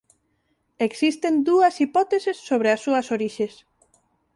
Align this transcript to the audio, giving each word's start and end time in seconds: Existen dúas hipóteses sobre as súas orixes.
Existen 0.87 1.33
dúas 1.49 1.73
hipóteses 1.83 2.37
sobre 2.47 2.67
as 2.75 2.83
súas 2.85 3.05
orixes. 3.15 3.53